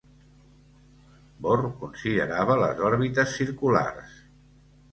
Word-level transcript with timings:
Bohr 1.45 1.63
considerava 1.83 2.57
les 2.63 2.83
òrbites 2.89 3.39
circulars. 3.43 4.21